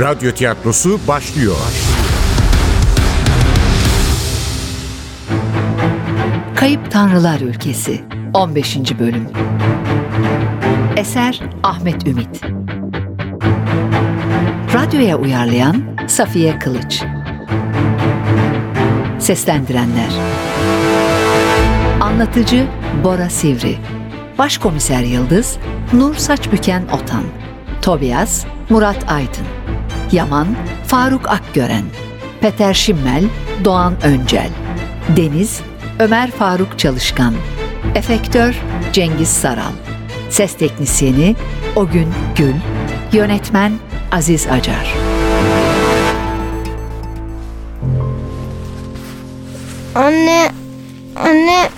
Radyo 0.00 0.32
tiyatrosu 0.32 1.00
başlıyor. 1.08 1.56
Kayıp 6.54 6.90
Tanrılar 6.90 7.40
Ülkesi 7.40 8.00
15. 8.34 8.76
Bölüm. 8.98 9.28
Eser 10.96 11.40
Ahmet 11.62 12.06
Ümit. 12.06 12.40
Radyoya 14.74 15.18
uyarlayan 15.18 15.82
Safiye 16.06 16.58
Kılıç. 16.58 17.02
Seslendirenler. 19.18 20.10
Anlatıcı 22.00 22.66
Bora 23.04 23.30
Sivri. 23.30 23.76
Başkomiser 24.38 25.02
Yıldız 25.02 25.58
Nur 25.92 26.14
Saçbüken 26.14 26.82
Otan. 26.92 27.24
Tobias 27.82 28.44
Murat 28.70 29.12
Aydın 29.12 29.46
Yaman 30.12 30.56
Faruk 30.86 31.28
Akgören 31.28 31.84
Peter 32.40 32.74
Şimmel 32.74 33.24
Doğan 33.64 33.94
Öncel 34.02 34.50
Deniz 35.16 35.60
Ömer 35.98 36.30
Faruk 36.30 36.78
Çalışkan 36.78 37.34
Efektör 37.94 38.54
Cengiz 38.92 39.28
Saral 39.28 39.72
Ses 40.30 40.54
Teknisyeni 40.54 41.36
Ogün 41.76 42.08
Gül 42.36 42.54
Yönetmen 43.12 43.72
Aziz 44.12 44.46
Acar 44.46 44.94
Anne, 49.94 50.52
anne. 51.16 51.70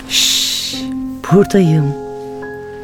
Buradayım. 1.31 1.85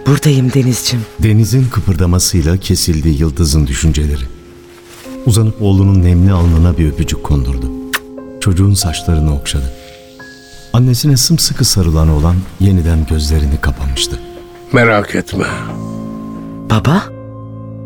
Buradayım 0.08 0.54
Denizciğim. 0.54 1.06
Denizin 1.20 1.66
kıpırdamasıyla 1.66 2.58
kesildi 2.58 3.10
Yıldız'ın 3.10 3.68
düşünceleri. 3.68 4.37
Uzanıp 5.28 5.62
oğlunun 5.62 6.04
nemli 6.04 6.32
alnına 6.32 6.78
bir 6.78 6.92
öpücük 6.92 7.24
kondurdu. 7.24 7.72
Çocuğun 8.42 8.74
saçlarını 8.74 9.36
okşadı. 9.36 9.74
Annesine 10.74 11.18
sımsıkı 11.18 11.66
sarılan 11.66 12.10
olan 12.10 12.36
yeniden 12.60 13.06
gözlerini 13.06 13.62
kapamıştı. 13.62 14.20
Merak 14.74 15.16
etme. 15.16 15.46
Baba? 16.70 17.04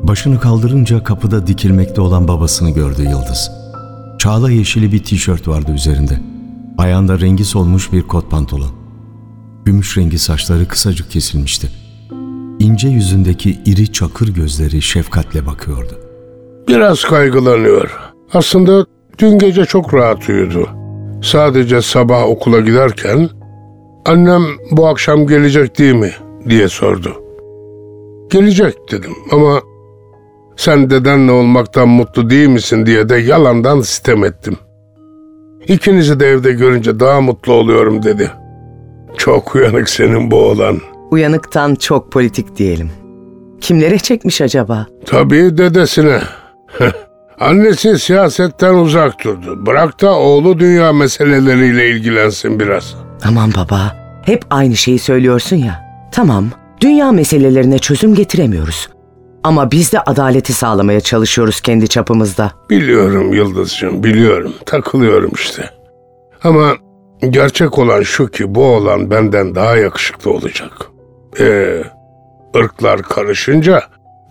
Başını 0.03 0.39
kaldırınca 0.39 1.03
kapıda 1.03 1.47
dikilmekte 1.47 2.01
olan 2.01 2.27
babasını 2.27 2.69
gördü 2.69 3.01
Yıldız. 3.03 3.51
Çağla 4.19 4.51
yeşili 4.51 4.91
bir 4.91 5.03
tişört 5.03 5.47
vardı 5.47 5.71
üzerinde. 5.71 6.21
Ayağında 6.77 7.19
rengi 7.19 7.45
solmuş 7.45 7.91
bir 7.91 8.01
kot 8.01 8.31
pantolon. 8.31 8.71
Gümüş 9.65 9.97
rengi 9.97 10.19
saçları 10.19 10.67
kısacık 10.67 11.11
kesilmişti. 11.11 11.69
İnce 12.59 12.87
yüzündeki 12.87 13.59
iri 13.65 13.91
çakır 13.91 14.27
gözleri 14.27 14.81
şefkatle 14.81 15.45
bakıyordu. 15.45 16.10
Biraz 16.67 17.03
kaygılanıyor. 17.03 17.99
Aslında 18.33 18.85
dün 19.17 19.39
gece 19.39 19.65
çok 19.65 19.93
rahat 19.93 20.29
uyudu. 20.29 20.69
Sadece 21.23 21.81
sabah 21.81 22.23
okula 22.27 22.59
giderken 22.59 23.29
annem 24.05 24.41
bu 24.71 24.87
akşam 24.87 25.27
gelecek 25.27 25.77
değil 25.79 25.93
mi 25.95 26.11
diye 26.49 26.67
sordu. 26.67 27.13
Gelecek 28.29 28.75
dedim 28.91 29.11
ama 29.31 29.61
sen 30.57 30.89
dedenle 30.89 31.31
olmaktan 31.31 31.87
mutlu 31.89 32.29
değil 32.29 32.47
misin 32.47 32.85
diye 32.85 33.09
de 33.09 33.15
yalandan 33.15 33.81
sitem 33.81 34.23
ettim. 34.23 34.57
İkinizi 35.67 36.19
de 36.19 36.27
evde 36.27 36.51
görünce 36.51 36.99
daha 36.99 37.21
mutlu 37.21 37.53
oluyorum 37.53 38.03
dedi. 38.03 38.31
Çok 39.17 39.55
uyanık 39.55 39.89
senin 39.89 40.31
bu 40.31 40.35
oğlan. 40.35 40.77
Uyanıktan 41.11 41.75
çok 41.75 42.11
politik 42.11 42.57
diyelim. 42.57 42.91
Kimlere 43.61 43.97
çekmiş 43.97 44.41
acaba? 44.41 44.87
Tabii 45.05 45.57
dedesine. 45.57 46.19
Annesi 47.39 47.99
siyasetten 47.99 48.73
uzak 48.73 49.23
durdu. 49.23 49.65
Bırak 49.65 50.01
da 50.01 50.13
oğlu 50.13 50.59
dünya 50.59 50.93
meseleleriyle 50.93 51.89
ilgilensin 51.89 52.59
biraz. 52.59 52.95
Aman 53.25 53.51
baba, 53.57 53.95
hep 54.25 54.45
aynı 54.49 54.75
şeyi 54.75 54.99
söylüyorsun 54.99 55.55
ya. 55.55 55.81
Tamam, 56.11 56.45
dünya 56.81 57.11
meselelerine 57.11 57.79
çözüm 57.79 58.15
getiremiyoruz. 58.15 58.89
Ama 59.43 59.71
biz 59.71 59.93
de 59.93 59.99
adaleti 60.01 60.53
sağlamaya 60.53 61.01
çalışıyoruz 61.01 61.61
kendi 61.61 61.87
çapımızda. 61.87 62.51
Biliyorum 62.69 63.33
Yıldızcığım, 63.33 64.03
biliyorum. 64.03 64.53
Takılıyorum 64.65 65.31
işte. 65.35 65.69
Ama 66.43 66.73
gerçek 67.29 67.79
olan 67.79 68.01
şu 68.01 68.27
ki 68.27 68.55
bu 68.55 68.63
oğlan 68.65 69.11
benden 69.11 69.55
daha 69.55 69.77
yakışıklı 69.77 70.31
olacak. 70.31 70.71
Ee, 71.39 71.83
ırklar 72.55 73.01
karışınca 73.01 73.81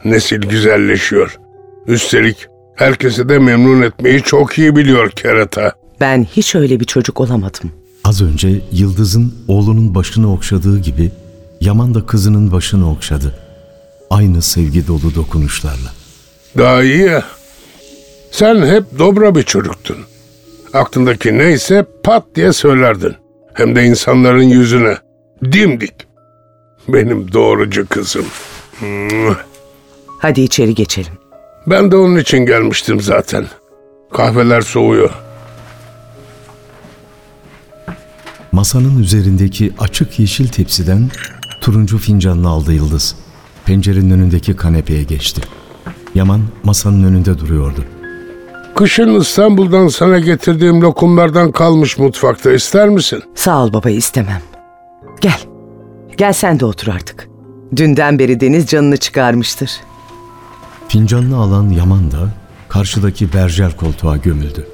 nesil 0.05 0.41
güzelleşiyor. 0.41 1.39
Üstelik 1.87 2.47
herkesi 2.75 3.29
de 3.29 3.39
memnun 3.39 3.83
etmeyi 3.83 4.23
çok 4.23 4.59
iyi 4.59 4.77
biliyor 4.77 5.11
kerata. 5.11 5.73
Ben 6.01 6.25
hiç 6.25 6.55
öyle 6.55 6.81
bir 6.81 6.85
çocuk 6.85 7.21
olamadım. 7.21 7.73
Az 8.05 8.23
önce 8.23 8.61
Yıldız'ın 8.73 9.35
oğlunun 9.49 9.95
başını 9.95 10.33
okşadığı 10.33 10.79
gibi 10.79 11.11
Yaman 11.61 11.95
da 11.95 12.07
kızının 12.07 12.53
başını 12.53 12.91
okşadı. 12.93 13.35
Aynı 14.11 14.43
sevgi 14.43 14.87
dolu 14.87 15.15
dokunuşlarla. 15.15 15.93
Daha 16.59 16.83
iyi 16.83 16.99
ya. 17.03 17.25
Sen 18.31 18.67
hep 18.67 18.99
dobra 18.99 19.35
bir 19.35 19.43
çocuktun. 19.43 19.97
Aklındaki 20.73 21.39
neyse 21.39 21.87
pat 22.05 22.25
diye 22.35 22.53
söylerdin. 22.53 23.15
Hem 23.55 23.77
de 23.77 23.85
insanların 23.85 24.43
yüzüne. 24.43 24.97
Dimdik. 25.53 25.95
Benim 26.89 27.33
doğrucu 27.33 27.87
kızım. 27.89 28.25
Hadi 30.19 30.41
içeri 30.41 30.75
geçelim. 30.75 31.13
Ben 31.67 31.91
de 31.91 31.97
onun 31.97 32.17
için 32.17 32.39
gelmiştim 32.47 33.01
zaten. 33.01 33.47
Kahveler 34.13 34.61
soğuyor. 34.61 35.11
Masanın 38.53 38.99
üzerindeki 38.99 39.73
açık 39.79 40.19
yeşil 40.19 40.49
tepsiden 40.49 41.11
turuncu 41.61 41.99
fincanını 41.99 42.49
aldı 42.49 42.73
Yıldız. 42.73 43.17
Pencerenin 43.65 44.11
önündeki 44.11 44.57
kanepeye 44.57 45.03
geçti. 45.03 45.41
Yaman 46.15 46.41
masanın 46.65 47.05
önünde 47.05 47.39
duruyordu. 47.39 47.85
Kışın 48.75 49.21
İstanbul'dan 49.21 49.89
sana 49.89 50.19
getirdiğim 50.19 50.81
lokumlardan 50.81 51.53
kalmış 51.53 51.99
mutfakta 51.99 52.53
ister 52.53 52.89
misin? 52.89 53.23
Sağ 53.35 53.65
ol 53.65 53.73
baba 53.73 53.91
istemem. 53.91 54.43
Gel. 55.21 55.41
Gel 56.17 56.33
sen 56.33 56.61
de 56.61 56.65
otur 56.65 56.89
artık. 56.89 57.29
Dünden 57.77 58.19
beri 58.19 58.41
Deniz 58.41 58.67
canını 58.67 58.97
çıkarmıştır. 58.97 59.71
Fincanını 60.91 61.37
alan 61.37 61.69
Yaman 61.69 62.11
da 62.11 62.19
karşıdaki 62.69 63.33
berjer 63.33 63.77
koltuğa 63.77 64.17
gömüldü. 64.17 64.67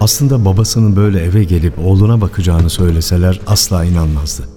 Aslında 0.00 0.44
babasının 0.44 0.96
böyle 0.96 1.22
eve 1.22 1.44
gelip 1.44 1.78
oğluna 1.78 2.20
bakacağını 2.20 2.70
söyleseler 2.70 3.40
asla 3.46 3.84
inanmazdı. 3.84 4.48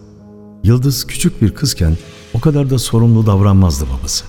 Yıldız 0.64 1.08
küçük 1.08 1.42
bir 1.42 1.54
kızken 1.54 1.98
o 2.34 2.40
kadar 2.40 2.70
da 2.70 2.80
sorumlu 2.80 3.26
davranmazdı 3.26 3.86
babası. 4.00 4.26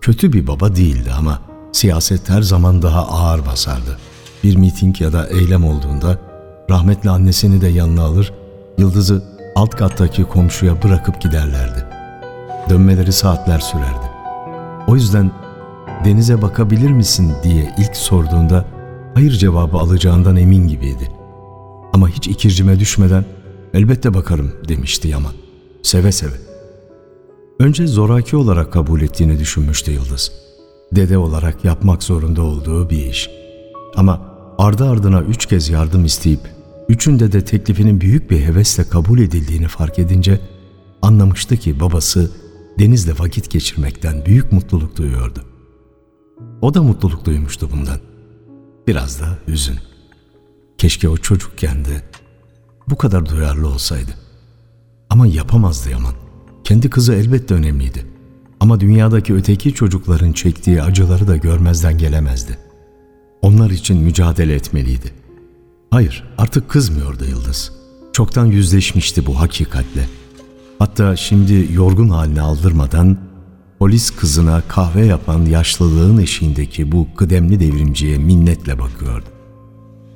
Kötü 0.00 0.32
bir 0.32 0.46
baba 0.46 0.76
değildi 0.76 1.12
ama 1.18 1.42
siyaset 1.72 2.28
her 2.28 2.42
zaman 2.42 2.82
daha 2.82 3.08
ağır 3.08 3.46
basardı. 3.46 3.98
Bir 4.44 4.56
miting 4.56 5.00
ya 5.00 5.12
da 5.12 5.26
eylem 5.26 5.64
olduğunda 5.64 6.18
rahmetli 6.70 7.10
annesini 7.10 7.60
de 7.60 7.68
yanına 7.68 8.02
alır, 8.02 8.32
Yıldız'ı 8.78 9.24
alt 9.56 9.76
kattaki 9.76 10.24
komşuya 10.24 10.82
bırakıp 10.82 11.20
giderlerdi. 11.20 11.86
Dönmeleri 12.70 13.12
saatler 13.12 13.58
sürerdi. 13.58 14.10
O 14.86 14.94
yüzden 14.94 15.30
denize 16.04 16.42
bakabilir 16.42 16.90
misin 16.90 17.32
diye 17.42 17.74
ilk 17.78 17.96
sorduğunda 17.96 18.64
hayır 19.14 19.32
cevabı 19.32 19.76
alacağından 19.76 20.36
emin 20.36 20.68
gibiydi. 20.68 21.10
Ama 21.92 22.08
hiç 22.08 22.28
ikircime 22.28 22.80
düşmeden 22.80 23.24
elbette 23.74 24.14
bakarım 24.14 24.52
demişti 24.68 25.08
Yaman. 25.08 25.32
Seve 25.82 26.12
seve. 26.12 26.34
Önce 27.58 27.86
zoraki 27.86 28.36
olarak 28.36 28.72
kabul 28.72 29.00
ettiğini 29.00 29.38
düşünmüştü 29.38 29.92
Yıldız. 29.92 30.32
Dede 30.92 31.18
olarak 31.18 31.64
yapmak 31.64 32.02
zorunda 32.02 32.42
olduğu 32.42 32.90
bir 32.90 33.06
iş. 33.06 33.30
Ama 33.96 34.20
ardı 34.58 34.90
ardına 34.90 35.20
üç 35.20 35.46
kez 35.46 35.68
yardım 35.68 36.04
isteyip, 36.04 36.40
üçünde 36.88 37.32
de 37.32 37.44
teklifinin 37.44 38.00
büyük 38.00 38.30
bir 38.30 38.40
hevesle 38.40 38.84
kabul 38.84 39.18
edildiğini 39.18 39.68
fark 39.68 39.98
edince 39.98 40.40
anlamıştı 41.02 41.56
ki 41.56 41.80
babası 41.80 42.30
denizle 42.78 43.12
vakit 43.18 43.50
geçirmekten 43.50 44.26
büyük 44.26 44.52
mutluluk 44.52 44.96
duyuyordu. 44.96 45.49
O 46.62 46.74
da 46.74 46.82
mutluluk 46.82 47.24
duymuştu 47.24 47.68
bundan. 47.72 47.98
Biraz 48.86 49.20
da 49.20 49.38
hüzün. 49.48 49.78
Keşke 50.78 51.08
o 51.08 51.16
çocukken 51.16 51.84
de 51.84 52.02
bu 52.90 52.96
kadar 52.96 53.28
duyarlı 53.28 53.68
olsaydı. 53.68 54.10
Ama 55.10 55.26
yapamazdı 55.26 55.90
Yaman. 55.90 56.14
Kendi 56.64 56.90
kızı 56.90 57.14
elbette 57.14 57.54
önemliydi. 57.54 58.06
Ama 58.60 58.80
dünyadaki 58.80 59.34
öteki 59.34 59.74
çocukların 59.74 60.32
çektiği 60.32 60.82
acıları 60.82 61.28
da 61.28 61.36
görmezden 61.36 61.98
gelemezdi. 61.98 62.58
Onlar 63.42 63.70
için 63.70 63.98
mücadele 63.98 64.54
etmeliydi. 64.54 65.12
Hayır, 65.90 66.24
artık 66.38 66.68
kızmıyordu 66.68 67.24
Yıldız. 67.24 67.72
Çoktan 68.12 68.46
yüzleşmişti 68.46 69.26
bu 69.26 69.40
hakikatle. 69.40 70.08
Hatta 70.78 71.16
şimdi 71.16 71.68
yorgun 71.72 72.08
haline 72.08 72.40
aldırmadan 72.40 73.18
Polis 73.80 74.10
kızına 74.10 74.62
kahve 74.68 75.06
yapan 75.06 75.44
yaşlılığın 75.44 76.18
eşiğindeki 76.18 76.92
bu 76.92 77.06
kıdemli 77.16 77.60
devrimciye 77.60 78.18
minnetle 78.18 78.78
bakıyordu. 78.78 79.24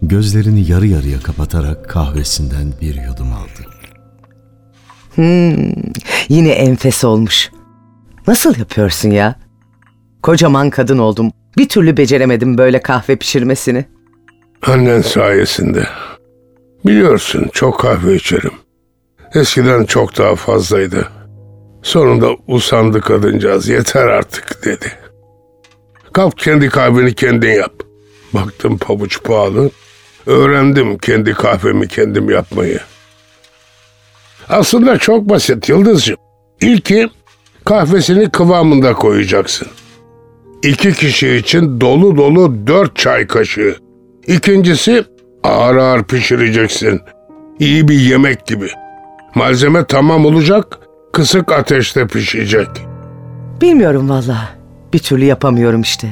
Gözlerini 0.03 0.71
yarı 0.71 0.87
yarıya 0.87 1.21
kapatarak 1.21 1.89
kahvesinden 1.89 2.73
bir 2.81 2.95
yudum 2.95 3.29
aldı. 3.33 3.69
Yine 6.29 6.51
enfes 6.51 7.05
olmuş. 7.05 7.51
Nasıl 8.27 8.59
yapıyorsun 8.59 9.11
ya? 9.11 9.35
Kocaman 10.23 10.71
kadın 10.71 10.99
oldum. 10.99 11.31
Bir 11.57 11.69
türlü 11.69 11.97
beceremedim 11.97 12.59
böyle 12.59 12.83
kahve 12.83 13.17
pişirmesini. 13.17 13.85
Annen 14.67 15.01
sayesinde. 15.01 15.87
Biliyorsun 16.87 17.49
çok 17.53 17.81
kahve 17.81 18.15
içerim. 18.15 18.55
Eskiden 19.35 19.85
çok 19.85 20.19
daha 20.19 20.37
fazlaydı. 20.37 21.09
Sonunda 21.85 22.31
usandı 22.47 23.01
kadıncağız 23.01 23.69
yeter 23.69 24.07
artık 24.07 24.65
dedi. 24.65 24.93
Kalk 26.13 26.39
kendi 26.39 26.69
kahveni 26.69 27.15
kendin 27.15 27.51
yap. 27.51 27.73
Baktım 28.33 28.79
pabuç 28.79 29.23
pahalı. 29.23 29.71
Öğrendim 30.27 30.99
kendi 30.99 31.33
kahvemi 31.33 31.89
kendim 31.89 32.31
yapmayı. 32.31 32.81
Aslında 34.49 34.99
çok 34.99 35.29
basit 35.29 35.69
Yıldızcığım. 35.69 36.17
İlki 36.61 37.11
kahvesini 37.65 38.31
kıvamında 38.31 38.95
koyacaksın. 38.95 39.69
İki 40.63 40.93
kişi 40.93 41.35
için 41.35 41.81
dolu 41.81 42.17
dolu 42.17 42.67
dört 42.67 42.97
çay 42.97 43.27
kaşığı. 43.27 43.77
İkincisi 44.27 45.05
ağır 45.43 45.77
ağır 45.77 46.05
pişireceksin. 46.05 47.01
İyi 47.59 47.89
bir 47.89 48.01
yemek 48.01 48.47
gibi. 48.47 48.69
Malzeme 49.35 49.85
tamam 49.87 50.27
olacak, 50.27 50.79
kısık 51.15 51.53
ateşte 51.53 52.07
pişecek. 52.07 52.69
Bilmiyorum 53.61 54.09
valla. 54.09 54.49
Bir 54.93 54.99
türlü 54.99 55.25
yapamıyorum 55.25 55.81
işte. 55.81 56.09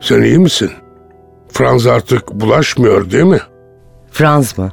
Sen 0.00 0.22
iyi 0.22 0.38
misin? 0.38 0.70
Franz 1.48 1.86
artık 1.86 2.32
bulaşmıyor 2.32 3.10
değil 3.10 3.24
mi? 3.24 3.40
Franz 4.10 4.58
mı? 4.58 4.70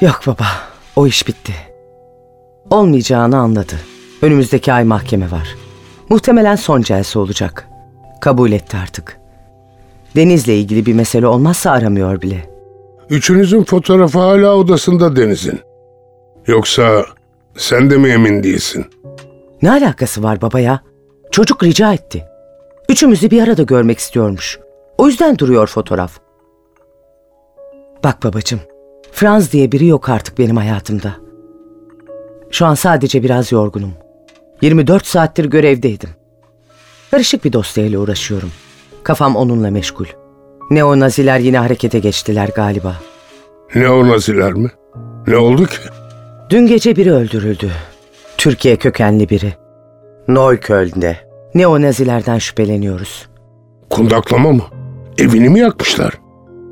Yok 0.00 0.20
baba. 0.26 0.46
O 0.96 1.06
iş 1.06 1.28
bitti. 1.28 1.52
Olmayacağını 2.70 3.36
anladı. 3.36 3.74
Önümüzdeki 4.22 4.72
ay 4.72 4.84
mahkeme 4.84 5.30
var. 5.30 5.56
Muhtemelen 6.08 6.56
son 6.56 6.82
celse 6.82 7.18
olacak. 7.18 7.68
Kabul 8.20 8.52
etti 8.52 8.76
artık. 8.82 9.18
Deniz'le 10.16 10.48
ilgili 10.48 10.86
bir 10.86 10.94
mesele 10.94 11.26
olmazsa 11.26 11.70
aramıyor 11.70 12.22
bile. 12.22 12.50
Üçünüzün 13.10 13.64
fotoğrafı 13.64 14.18
hala 14.18 14.56
odasında 14.56 15.16
Deniz'in. 15.16 15.60
Yoksa 16.46 17.04
sen 17.56 17.90
de 17.90 17.96
mi 17.96 18.08
emin 18.08 18.42
değilsin? 18.42 18.86
Ne 19.62 19.70
alakası 19.70 20.22
var 20.22 20.42
baba 20.42 20.60
ya? 20.60 20.80
Çocuk 21.30 21.62
rica 21.64 21.92
etti. 21.92 22.24
Üçümüzü 22.88 23.30
bir 23.30 23.42
arada 23.42 23.62
görmek 23.62 23.98
istiyormuş. 23.98 24.58
O 24.98 25.06
yüzden 25.06 25.38
duruyor 25.38 25.66
fotoğraf. 25.66 26.18
Bak 28.04 28.22
babacığım, 28.24 28.60
Franz 29.12 29.52
diye 29.52 29.72
biri 29.72 29.86
yok 29.86 30.08
artık 30.08 30.38
benim 30.38 30.56
hayatımda. 30.56 31.16
Şu 32.50 32.66
an 32.66 32.74
sadece 32.74 33.22
biraz 33.22 33.52
yorgunum. 33.52 33.92
24 34.62 35.06
saattir 35.06 35.44
görevdeydim. 35.44 36.10
Karışık 37.10 37.44
bir 37.44 37.52
dosyayla 37.52 37.98
uğraşıyorum. 37.98 38.50
Kafam 39.02 39.36
onunla 39.36 39.70
meşgul. 39.70 40.06
Neonaziler 40.70 41.38
yine 41.38 41.58
harekete 41.58 41.98
geçtiler 41.98 42.48
galiba. 42.56 42.96
Neonaziler 43.74 44.52
mi? 44.52 44.70
Ne 45.26 45.36
oldu 45.36 45.66
ki? 45.66 45.78
Dün 46.54 46.66
gece 46.66 46.96
biri 46.96 47.12
öldürüldü. 47.12 47.70
Türkiye 48.38 48.76
kökenli 48.76 49.28
biri. 49.28 49.52
Neukölln'de. 50.28 51.16
Neonazilerden 51.54 52.38
şüpheleniyoruz. 52.38 53.28
Kundaklama 53.90 54.52
mı? 54.52 54.62
Evini 55.18 55.48
mi 55.48 55.58
yakmışlar? 55.58 56.12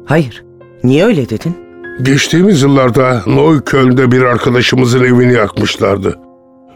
Hayır. 0.06 0.44
Niye 0.84 1.04
öyle 1.04 1.28
dedin? 1.28 1.56
Geçtiğimiz 2.02 2.62
yıllarda 2.62 3.22
Neukölln'de 3.26 4.12
bir 4.12 4.22
arkadaşımızın 4.22 5.04
evini 5.04 5.32
yakmışlardı. 5.32 6.18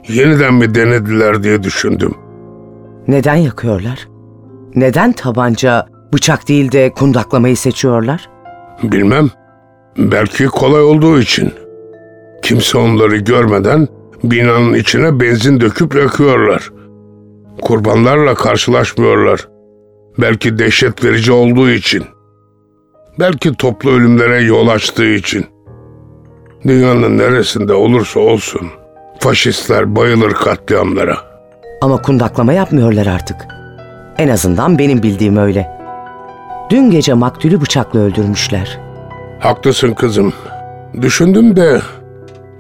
Yeniden 0.09 0.55
mi 0.55 0.75
denediler 0.75 1.43
diye 1.43 1.63
düşündüm. 1.63 2.15
Neden 3.09 3.37
yakıyorlar? 3.37 4.09
Neden 4.75 5.13
tabanca, 5.13 5.87
bıçak 6.13 6.49
değil 6.49 6.73
de 6.73 6.93
kundaklamayı 6.93 7.57
seçiyorlar? 7.57 8.29
Bilmem. 8.83 9.31
Belki 9.99 10.47
kolay 10.47 10.83
olduğu 10.83 11.21
için. 11.21 11.53
Kimse 12.47 12.79
onları 12.79 13.17
görmeden 13.17 13.89
binanın 14.25 14.75
içine 14.75 15.21
benzin 15.21 15.61
döküp 15.61 15.95
yakıyorlar. 15.95 16.71
Kurbanlarla 17.63 18.35
karşılaşmıyorlar. 18.35 19.49
Belki 20.19 20.59
dehşet 20.59 21.05
verici 21.05 21.33
olduğu 21.33 21.71
için. 21.71 22.05
Belki 23.19 23.55
toplu 23.55 23.91
ölümlere 23.91 24.43
yol 24.43 24.69
açtığı 24.69 25.07
için. 25.07 25.47
Dünyanın 26.67 27.19
neresinde 27.19 27.73
olursa 27.73 28.21
olsun 28.21 28.69
faşistler 29.19 29.97
bayılır 29.97 30.33
katliamlara. 30.33 31.17
Ama 31.83 32.03
kundaklama 32.03 32.53
yapmıyorlar 32.53 33.07
artık. 33.07 33.37
En 34.19 34.29
azından 34.29 34.79
benim 34.79 35.03
bildiğim 35.03 35.37
öyle. 35.37 35.71
Dün 36.71 36.91
gece 36.91 37.15
maktulü 37.15 37.61
bıçakla 37.61 38.01
öldürmüşler. 38.01 38.79
Haklısın 39.41 39.95
kızım. 39.95 40.33
Düşündüm 41.03 41.57
de 41.57 41.81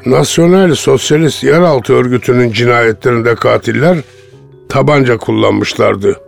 Nasyonel 0.06 0.74
Sosyalist 0.74 1.44
Yeraltı 1.44 1.92
Örgütü'nün 1.92 2.52
cinayetlerinde 2.52 3.34
katiller 3.34 3.98
tabanca 4.68 5.16
kullanmışlardı. 5.16 6.20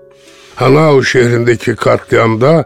Hanau 0.54 1.02
şehrindeki 1.02 1.76
katliamda 1.76 2.64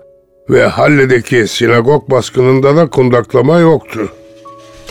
ve 0.50 0.66
Halle'deki 0.66 1.48
sinagog 1.48 2.10
baskınında 2.10 2.76
da 2.76 2.90
kundaklama 2.90 3.58
yoktu. 3.58 4.08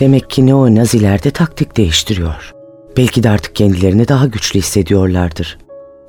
Demek 0.00 0.30
ki 0.30 0.46
neo-naziler 0.46 1.22
de 1.22 1.30
taktik 1.30 1.76
değiştiriyor. 1.76 2.52
Belki 2.96 3.22
de 3.22 3.30
artık 3.30 3.56
kendilerini 3.56 4.08
daha 4.08 4.26
güçlü 4.26 4.58
hissediyorlardır. 4.58 5.58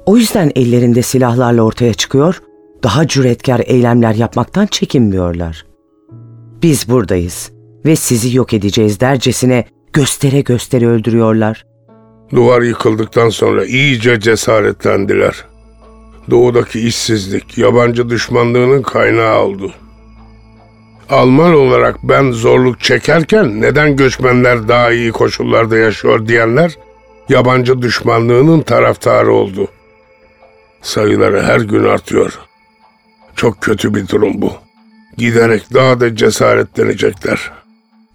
O 0.05 0.17
yüzden 0.17 0.51
ellerinde 0.55 1.01
silahlarla 1.01 1.61
ortaya 1.61 1.93
çıkıyor, 1.93 2.41
daha 2.83 3.07
cüretkar 3.07 3.61
eylemler 3.65 4.15
yapmaktan 4.15 4.65
çekinmiyorlar. 4.65 5.65
Biz 6.61 6.89
buradayız 6.89 7.51
ve 7.85 7.95
sizi 7.95 8.37
yok 8.37 8.53
edeceğiz 8.53 8.99
dercesine 8.99 9.65
göstere 9.93 10.41
göstere 10.41 10.87
öldürüyorlar. 10.87 11.65
Duvar 12.31 12.61
yıkıldıktan 12.61 13.29
sonra 13.29 13.65
iyice 13.65 14.19
cesaretlendiler. 14.19 15.45
Doğudaki 16.29 16.79
işsizlik, 16.79 17.57
yabancı 17.57 18.09
düşmanlığının 18.09 18.81
kaynağı 18.81 19.39
oldu. 19.39 19.71
Alman 21.09 21.53
olarak 21.53 22.03
ben 22.03 22.31
zorluk 22.31 22.79
çekerken 22.79 23.61
neden 23.61 23.95
göçmenler 23.95 24.67
daha 24.67 24.91
iyi 24.91 25.11
koşullarda 25.11 25.77
yaşıyor 25.77 26.27
diyenler 26.27 26.77
yabancı 27.29 27.81
düşmanlığının 27.81 28.61
taraftarı 28.61 29.33
oldu. 29.33 29.67
Sayıları 30.81 31.43
her 31.43 31.59
gün 31.59 31.83
artıyor. 31.83 32.39
Çok 33.35 33.61
kötü 33.61 33.95
bir 33.95 34.07
durum 34.07 34.41
bu. 34.41 34.53
Giderek 35.17 35.73
daha 35.73 35.99
da 35.99 36.15
cesaretlenecekler. 36.15 37.62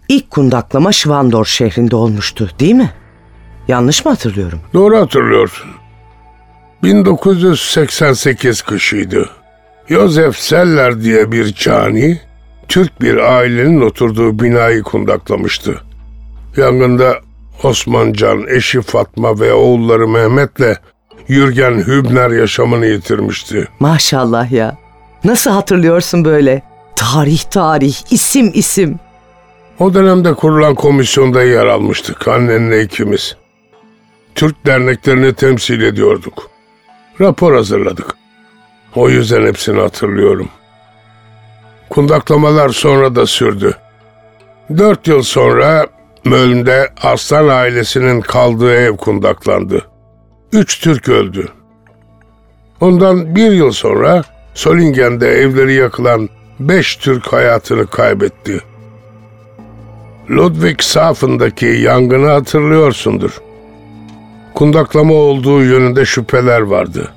İlk 0.09 0.31
kundaklama 0.31 0.91
Şvandor 0.91 1.45
şehrinde 1.45 1.95
olmuştu 1.95 2.49
değil 2.59 2.75
mi? 2.75 2.93
Yanlış 3.67 4.05
mı 4.05 4.11
hatırlıyorum? 4.11 4.59
Doğru 4.73 4.97
hatırlıyorsun. 4.97 5.71
1988 6.83 8.61
kışıydı. 8.61 9.29
Josef 9.89 10.37
Seller 10.37 11.01
diye 11.01 11.31
bir 11.31 11.53
cani, 11.53 12.21
Türk 12.67 13.01
bir 13.01 13.17
ailenin 13.17 13.81
oturduğu 13.81 14.39
binayı 14.39 14.83
kundaklamıştı. 14.83 15.81
Yangında 16.57 17.15
Osman 17.63 18.13
Can, 18.13 18.45
eşi 18.47 18.81
Fatma 18.81 19.39
ve 19.39 19.53
oğulları 19.53 20.07
Mehmet'le 20.07 20.77
Yürgen 21.27 21.77
Hübner 21.77 22.29
yaşamını 22.29 22.85
yitirmişti. 22.85 23.67
Maşallah 23.79 24.51
ya. 24.51 24.77
Nasıl 25.23 25.51
hatırlıyorsun 25.51 26.25
böyle? 26.25 26.61
Tarih 26.95 27.43
tarih, 27.43 27.95
isim 28.11 28.51
isim. 28.53 28.99
O 29.79 29.93
dönemde 29.93 30.33
kurulan 30.33 30.75
komisyonda 30.75 31.43
yer 31.43 31.65
almıştık 31.65 32.27
annenle 32.27 32.81
ikimiz. 32.81 33.35
Türk 34.35 34.65
derneklerini 34.65 35.33
temsil 35.33 35.81
ediyorduk. 35.81 36.49
Rapor 37.21 37.55
hazırladık. 37.55 38.15
O 38.95 39.09
yüzden 39.09 39.45
hepsini 39.45 39.79
hatırlıyorum. 39.79 40.49
Kundaklamalar 41.89 42.69
sonra 42.69 43.15
da 43.15 43.25
sürdü. 43.25 43.77
Dört 44.77 45.07
yıl 45.07 45.21
sonra 45.23 45.87
Möln'de 46.25 46.89
Aslan 47.03 47.47
ailesinin 47.47 48.21
kaldığı 48.21 48.73
ev 48.73 48.97
kundaklandı. 48.97 49.85
Üç 50.51 50.79
Türk 50.79 51.09
öldü. 51.09 51.47
Ondan 52.81 53.35
bir 53.35 53.51
yıl 53.51 53.71
sonra 53.71 54.23
Solingen'de 54.53 55.27
evleri 55.27 55.73
yakılan 55.73 56.29
beş 56.59 56.95
Türk 56.95 57.33
hayatını 57.33 57.87
kaybetti. 57.87 58.61
Ludwigshafen'daki 60.29 61.65
yangını 61.65 62.27
hatırlıyorsundur. 62.27 63.41
Kundaklama 64.53 65.13
olduğu 65.13 65.63
yönünde 65.63 66.05
şüpheler 66.05 66.61
vardı. 66.61 67.11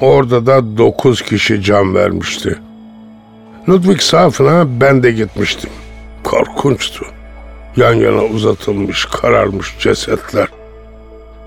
Orada 0.00 0.46
da 0.46 0.78
dokuz 0.78 1.22
kişi 1.22 1.62
can 1.62 1.94
vermişti. 1.94 2.58
Ludwig 3.68 4.00
Safen'a 4.00 4.80
ben 4.80 5.02
de 5.02 5.12
gitmiştim. 5.12 5.70
Korkunçtu. 6.24 7.06
Yan 7.76 7.94
yana 7.94 8.24
uzatılmış, 8.24 9.04
kararmış 9.04 9.76
cesetler. 9.78 10.48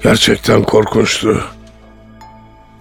Gerçekten 0.04 0.64
korkunçtu. 0.64 1.44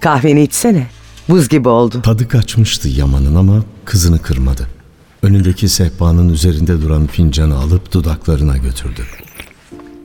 Kahveni 0.00 0.42
içsene. 0.42 0.86
Buz 1.28 1.48
gibi 1.48 1.68
oldu. 1.68 2.02
Tadı 2.02 2.28
kaçmıştı 2.28 2.88
Yaman'ın 2.88 3.34
ama 3.34 3.62
kızını 3.84 4.22
kırmadı. 4.22 4.79
Önündeki 5.22 5.68
sehpanın 5.68 6.28
üzerinde 6.28 6.82
duran 6.82 7.06
fincanı 7.06 7.56
alıp 7.56 7.92
dudaklarına 7.92 8.56
götürdü. 8.56 9.02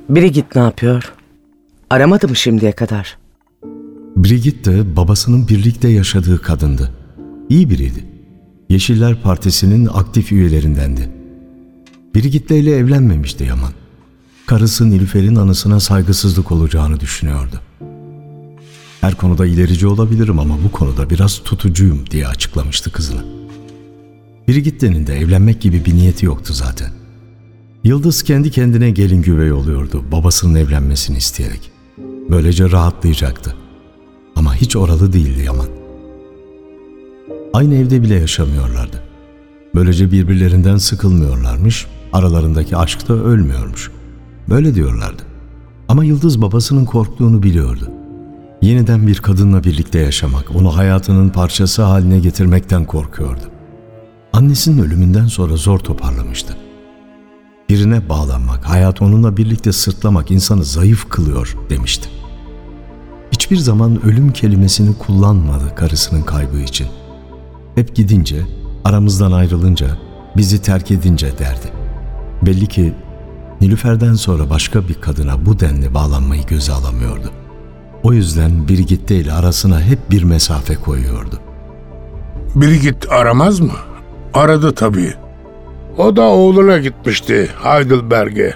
Brigit 0.10 0.56
ne 0.56 0.62
yapıyor? 0.62 1.14
Aramadı 1.90 2.28
mı 2.28 2.36
şimdiye 2.36 2.72
kadar? 2.72 3.18
Brigitte 4.16 4.72
de 4.72 4.96
babasının 4.96 5.48
birlikte 5.48 5.88
yaşadığı 5.88 6.42
kadındı. 6.42 6.92
İyi 7.50 7.70
biriydi. 7.70 8.06
Yeşiller 8.70 9.22
Partisi'nin 9.22 9.90
aktif 9.94 10.32
üyelerindendi. 10.32 11.10
Brigitte 12.16 12.60
ile 12.60 12.76
evlenmemişti 12.76 13.44
Yaman. 13.44 13.72
Karısı 14.46 14.90
Nilüfer'in 14.92 15.36
anısına 15.36 15.80
saygısızlık 15.80 16.52
olacağını 16.52 17.00
düşünüyordu. 17.00 17.60
Her 19.02 19.16
konuda 19.16 19.46
ilerici 19.46 19.88
olabilirim 19.88 20.40
ama 20.40 20.58
bu 20.64 20.72
konuda 20.72 21.10
biraz 21.10 21.44
tutucuyum 21.44 22.10
diye 22.12 22.28
açıklamıştı 22.28 22.92
kızına. 22.92 23.45
Brigitte'nin 24.48 25.08
de 25.08 25.20
evlenmek 25.20 25.62
gibi 25.62 25.86
bir 25.86 25.96
niyeti 25.96 26.26
yoktu 26.26 26.54
zaten. 26.54 26.90
Yıldız 27.84 28.24
kendi 28.24 28.52
kendine 28.52 28.92
gelin 28.92 29.22
güvey 29.22 29.52
oluyordu 29.52 30.04
babasının 30.12 30.56
evlenmesini 30.56 31.18
isteyerek. 31.18 31.72
Böylece 32.30 32.72
rahatlayacaktı. 32.72 33.56
Ama 34.36 34.56
hiç 34.56 34.76
oralı 34.76 35.14
değildi 35.14 35.42
Yaman. 35.46 35.68
Aynı 37.54 37.76
evde 37.76 38.02
bile 38.02 38.16
yaşamıyorlardı. 38.16 39.04
Böylece 39.76 40.12
birbirlerinden 40.12 40.78
sıkılmıyorlarmış, 40.78 41.88
aralarındaki 42.14 42.78
aşk 42.78 43.08
da 43.10 43.14
ölmüyormuş. 43.14 43.92
Böyle 44.50 44.76
diyorlardı. 44.76 45.24
Ama 45.88 46.06
Yıldız 46.06 46.42
babasının 46.42 46.86
korktuğunu 46.86 47.44
biliyordu. 47.44 47.92
Yeniden 48.62 49.08
bir 49.08 49.18
kadınla 49.18 49.64
birlikte 49.64 50.00
yaşamak, 50.00 50.56
onu 50.56 50.78
hayatının 50.78 51.30
parçası 51.30 51.82
haline 51.82 52.20
getirmekten 52.20 52.86
korkuyordu. 52.86 53.55
Annesinin 54.36 54.84
ölümünden 54.84 55.28
sonra 55.28 55.56
zor 55.56 55.80
toparlamıştı. 55.80 56.58
Birine 57.70 58.10
bağlanmak, 58.10 58.70
hayat 58.70 59.02
onunla 59.02 59.38
birlikte 59.38 59.72
sırtlamak 59.72 60.32
insanı 60.32 60.64
zayıf 60.64 61.10
kılıyor 61.10 61.58
demişti. 61.70 62.10
Hiçbir 63.32 63.58
zaman 63.58 64.06
ölüm 64.06 64.34
kelimesini 64.34 64.98
kullanmadı 64.98 65.76
karısının 65.76 66.22
kaybı 66.22 66.58
için. 66.58 66.88
Hep 67.76 67.96
gidince, 67.96 68.42
aramızdan 68.84 69.32
ayrılınca, 69.32 69.88
bizi 70.38 70.62
terk 70.62 70.92
edince 70.92 71.38
derdi. 71.40 71.68
Belli 72.42 72.68
ki 72.68 72.94
Nilüfer'den 73.62 74.14
sonra 74.14 74.50
başka 74.50 74.88
bir 74.88 75.02
kadına 75.02 75.46
bu 75.46 75.60
denli 75.60 75.94
bağlanmayı 75.94 76.46
göze 76.46 76.74
alamıyordu. 76.74 77.32
O 78.04 78.14
yüzden 78.14 78.68
Birgitte 78.68 79.16
ile 79.16 79.34
arasına 79.34 79.82
hep 79.82 80.12
bir 80.12 80.24
mesafe 80.24 80.76
koyuyordu. 80.76 81.40
Brigit 82.56 83.12
aramaz 83.12 83.60
mı? 83.60 83.95
Aradı 84.36 84.76
tabii. 84.76 85.14
O 85.98 86.16
da 86.16 86.22
oğluna 86.22 86.78
gitmişti 86.78 87.50
Heidelberg'e. 87.64 88.54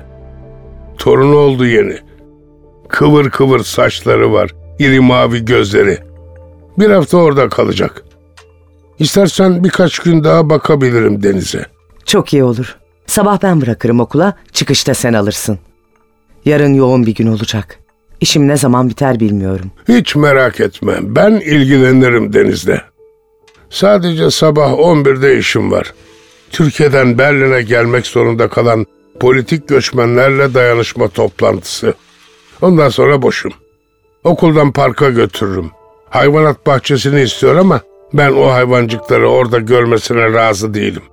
Torunu 0.97 1.35
oldu 1.35 1.65
yeni. 1.65 1.97
Kıvır 2.87 3.29
kıvır 3.29 3.59
saçları 3.59 4.33
var, 4.33 4.51
iri 4.79 4.99
mavi 4.99 5.45
gözleri. 5.45 5.97
Bir 6.79 6.89
hafta 6.89 7.17
orada 7.17 7.49
kalacak. 7.49 8.03
İstersen 8.99 9.63
birkaç 9.63 9.99
gün 9.99 10.23
daha 10.23 10.49
bakabilirim 10.49 11.23
denize. 11.23 11.65
Çok 12.05 12.33
iyi 12.33 12.43
olur. 12.43 12.77
Sabah 13.05 13.43
ben 13.43 13.61
bırakırım 13.61 13.99
okula, 13.99 14.33
çıkışta 14.51 14.93
sen 14.93 15.13
alırsın. 15.13 15.59
Yarın 16.45 16.73
yoğun 16.73 17.05
bir 17.05 17.15
gün 17.15 17.27
olacak. 17.27 17.79
İşim 18.21 18.47
ne 18.47 18.57
zaman 18.57 18.89
biter 18.89 19.19
bilmiyorum. 19.19 19.71
Hiç 19.87 20.15
merak 20.15 20.59
etme, 20.59 20.93
ben 21.01 21.31
ilgilenirim 21.31 22.33
denizde. 22.33 22.81
Sadece 23.69 24.31
sabah 24.31 24.71
11'de 24.71 25.37
işim 25.37 25.71
var. 25.71 25.93
Türkiye'den 26.51 27.17
Berlin'e 27.17 27.61
gelmek 27.61 28.07
zorunda 28.07 28.47
kalan 28.47 28.85
politik 29.19 29.67
göçmenlerle 29.67 30.53
dayanışma 30.53 31.07
toplantısı. 31.07 31.93
Ondan 32.61 32.89
sonra 32.89 33.21
boşum. 33.21 33.51
Okuldan 34.23 34.71
parka 34.71 35.09
götürürüm. 35.09 35.71
Hayvanat 36.09 36.67
bahçesini 36.67 37.21
istiyor 37.21 37.55
ama 37.55 37.81
ben 38.13 38.31
o 38.31 38.51
hayvancıkları 38.51 39.29
orada 39.29 39.59
görmesine 39.59 40.33
razı 40.33 40.73
değilim. 40.73 41.03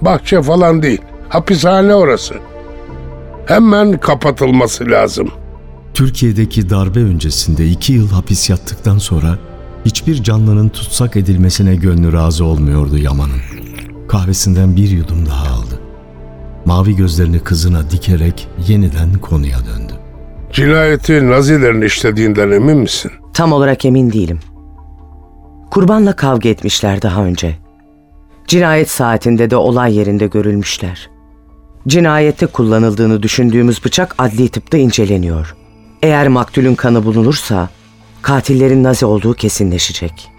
Bahçe 0.00 0.42
falan 0.42 0.82
değil, 0.82 1.00
hapishane 1.28 1.94
orası. 1.94 2.34
Hemen 3.46 4.00
kapatılması 4.00 4.90
lazım. 4.90 5.30
Türkiye'deki 5.94 6.70
darbe 6.70 6.98
öncesinde 7.00 7.66
iki 7.66 7.92
yıl 7.92 8.10
hapis 8.10 8.50
yattıktan 8.50 8.98
sonra 8.98 9.38
hiçbir 9.84 10.22
canlının 10.22 10.68
tutsak 10.68 11.16
edilmesine 11.16 11.74
gönlü 11.74 12.12
razı 12.12 12.44
olmuyordu 12.44 12.98
Yaman'ın. 12.98 13.40
Kahvesinden 14.08 14.76
bir 14.76 14.90
yudum 14.90 15.26
daha 15.26 15.54
aldı. 15.54 15.80
Mavi 16.64 16.96
gözlerini 16.96 17.38
kızına 17.38 17.90
dikerek 17.90 18.48
yeniden 18.68 19.14
konuya 19.14 19.58
döndü. 19.58 19.92
Cinayeti 20.52 21.30
Nazilerin 21.30 21.82
işlediğinden 21.82 22.50
emin 22.50 22.76
misin? 22.78 23.10
Tam 23.34 23.52
olarak 23.52 23.84
emin 23.84 24.12
değilim. 24.12 24.40
Kurbanla 25.70 26.16
kavga 26.16 26.48
etmişler 26.48 27.02
daha 27.02 27.24
önce. 27.24 27.56
Cinayet 28.46 28.90
saatinde 28.90 29.50
de 29.50 29.56
olay 29.56 29.96
yerinde 29.96 30.26
görülmüşler. 30.26 31.10
Cinayette 31.88 32.46
kullanıldığını 32.46 33.22
düşündüğümüz 33.22 33.84
bıçak 33.84 34.14
adli 34.18 34.48
tıpta 34.48 34.78
inceleniyor. 34.78 35.56
Eğer 36.02 36.28
maktulün 36.28 36.74
kanı 36.74 37.04
bulunursa 37.04 37.68
katillerin 38.22 38.84
Nazi 38.84 39.06
olduğu 39.06 39.34
kesinleşecek. 39.34 40.30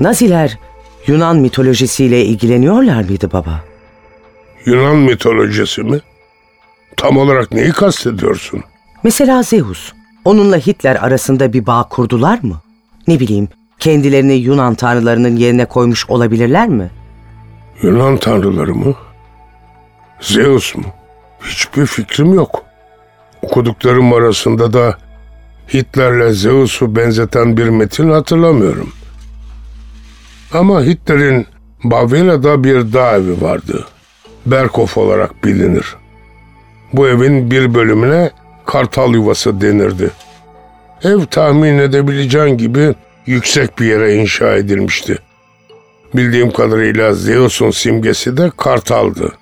Naziler 0.00 0.58
Yunan 1.06 1.36
mitolojisiyle 1.36 2.24
ilgileniyorlar 2.24 3.04
mıydı 3.04 3.32
baba? 3.32 3.64
Yunan 4.66 4.96
mitolojisi 4.96 5.82
mi? 5.82 6.00
Tam 6.96 7.16
olarak 7.16 7.52
neyi 7.52 7.72
kastediyorsun? 7.72 8.60
Mesela 9.02 9.42
Zeus. 9.42 9.92
Onunla 10.24 10.56
Hitler 10.56 10.96
arasında 10.96 11.52
bir 11.52 11.66
bağ 11.66 11.88
kurdular 11.90 12.38
mı? 12.42 12.60
Ne 13.08 13.20
bileyim, 13.20 13.48
kendilerini 13.78 14.32
Yunan 14.34 14.74
tanrılarının 14.74 15.36
yerine 15.36 15.64
koymuş 15.64 16.10
olabilirler 16.10 16.68
mi? 16.68 16.90
Yunan 17.82 18.16
tanrıları 18.16 18.74
mı? 18.74 18.94
Zeus 20.20 20.74
mu? 20.74 20.84
Hiçbir 21.42 21.86
fikrim 21.86 22.34
yok. 22.34 22.62
Okuduklarım 23.42 24.12
arasında 24.12 24.72
da 24.72 24.98
Hitler'le 25.74 26.32
Zeus'u 26.32 26.96
benzeten 26.96 27.56
bir 27.56 27.68
metin 27.68 28.10
hatırlamıyorum. 28.10 28.92
Ama 30.52 30.82
Hitler'in 30.82 31.46
Bavyera'da 31.84 32.64
bir 32.64 32.92
dağ 32.92 33.16
evi 33.16 33.40
vardı. 33.42 33.84
Berkhof 34.46 34.98
olarak 34.98 35.44
bilinir. 35.44 35.96
Bu 36.92 37.08
evin 37.08 37.50
bir 37.50 37.74
bölümüne 37.74 38.30
kartal 38.66 39.14
yuvası 39.14 39.60
denirdi. 39.60 40.10
Ev 41.02 41.24
tahmin 41.24 41.78
edebileceğin 41.78 42.58
gibi 42.58 42.94
yüksek 43.26 43.78
bir 43.78 43.86
yere 43.86 44.14
inşa 44.14 44.54
edilmişti. 44.56 45.18
Bildiğim 46.14 46.50
kadarıyla 46.52 47.14
Zeus'un 47.14 47.70
simgesi 47.70 48.36
de 48.36 48.52
kartaldı. 48.56 49.32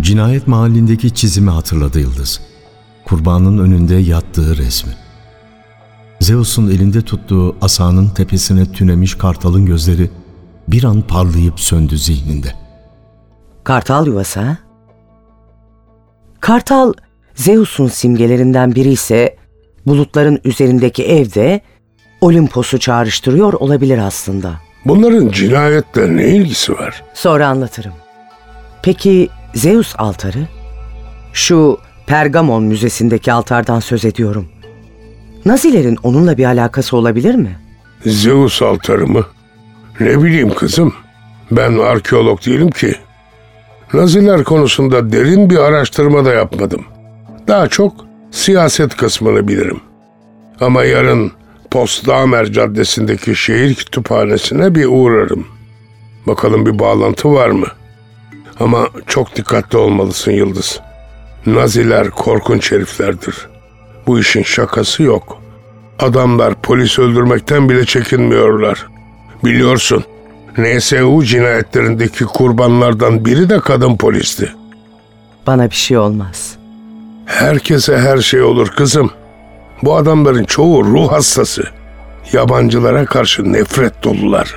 Cinayet 0.00 0.46
mahallindeki 0.46 1.14
çizimi 1.14 1.50
hatırladı 1.50 2.00
Yıldız. 2.00 2.40
Kurbanın 3.04 3.58
önünde 3.58 3.94
yattığı 3.94 4.56
resmi. 4.56 4.92
Zeus'un 6.20 6.70
elinde 6.70 7.02
tuttuğu 7.02 7.56
asanın 7.60 8.08
tepesine 8.08 8.72
tünemiş 8.72 9.14
kartalın 9.14 9.66
gözleri 9.66 10.10
bir 10.68 10.84
an 10.84 11.02
parlayıp 11.02 11.60
söndü 11.60 11.98
zihninde. 11.98 12.48
Kartal 13.64 14.06
yuvası 14.06 14.40
ha? 14.40 14.56
Kartal 16.40 16.92
Zeus'un 17.34 17.86
simgelerinden 17.86 18.74
biri 18.74 18.90
ise 18.90 19.36
bulutların 19.86 20.40
üzerindeki 20.44 21.04
evde 21.06 21.60
Olimpos'u 22.20 22.78
çağrıştırıyor 22.78 23.52
olabilir 23.52 23.98
aslında. 23.98 24.52
Bunların 24.84 25.28
cinayetle 25.28 26.16
ne 26.16 26.28
ilgisi 26.28 26.72
var? 26.72 27.02
Sonra 27.14 27.48
anlatırım. 27.48 27.92
Peki 28.82 29.28
Zeus 29.54 29.94
altarı? 29.98 30.48
Şu 31.32 31.78
Pergamon 32.06 32.62
Müzesi'ndeki 32.62 33.32
altardan 33.32 33.80
söz 33.80 34.04
ediyorum. 34.04 34.48
Nazilerin 35.44 35.96
onunla 36.02 36.38
bir 36.38 36.44
alakası 36.44 36.96
olabilir 36.96 37.34
mi? 37.34 37.58
Zeus 38.06 38.62
altarı 38.62 39.06
mı? 39.06 39.26
Ne 40.00 40.22
bileyim 40.22 40.54
kızım. 40.54 40.94
Ben 41.50 41.78
arkeolog 41.78 42.46
değilim 42.46 42.70
ki. 42.70 42.94
Naziler 43.94 44.44
konusunda 44.44 45.12
derin 45.12 45.50
bir 45.50 45.56
araştırma 45.56 46.24
da 46.24 46.32
yapmadım. 46.32 46.84
Daha 47.48 47.68
çok 47.68 47.92
siyaset 48.30 48.96
kısmını 48.96 49.48
bilirim. 49.48 49.80
Ama 50.60 50.84
yarın 50.84 51.32
Postdamer 51.70 52.52
Caddesi'ndeki 52.52 53.36
şehir 53.36 53.74
kütüphanesine 53.74 54.74
bir 54.74 54.86
uğrarım. 54.86 55.46
Bakalım 56.26 56.66
bir 56.66 56.78
bağlantı 56.78 57.32
var 57.32 57.48
mı? 57.50 57.66
Ama 58.60 58.88
çok 59.06 59.36
dikkatli 59.36 59.78
olmalısın 59.78 60.32
Yıldız. 60.32 60.80
Naziler 61.46 62.10
korkunç 62.10 62.72
heriflerdir. 62.72 63.49
Bu 64.06 64.18
işin 64.18 64.42
şakası 64.42 65.02
yok. 65.02 65.38
Adamlar 65.98 66.54
polis 66.62 66.98
öldürmekten 66.98 67.68
bile 67.68 67.84
çekinmiyorlar. 67.86 68.86
Biliyorsun, 69.44 70.04
NSU 70.58 71.24
cinayetlerindeki 71.24 72.24
kurbanlardan 72.24 73.24
biri 73.24 73.48
de 73.50 73.60
kadın 73.60 73.96
polisti. 73.96 74.52
Bana 75.46 75.70
bir 75.70 75.74
şey 75.74 75.98
olmaz. 75.98 76.56
Herkese 77.26 77.98
her 77.98 78.18
şey 78.18 78.42
olur 78.42 78.68
kızım. 78.68 79.10
Bu 79.82 79.96
adamların 79.96 80.44
çoğu 80.44 80.84
ruh 80.84 81.12
hastası. 81.12 81.64
Yabancılara 82.32 83.04
karşı 83.04 83.52
nefret 83.52 84.04
dolular. 84.04 84.54